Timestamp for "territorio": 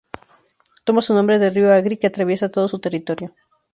2.79-3.35